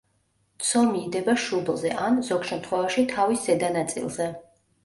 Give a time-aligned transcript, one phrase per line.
[0.69, 4.31] ცომი იდება შუბლზე ან, ზოგ შემთხვევაში, თავის ზედა ნაწილზე.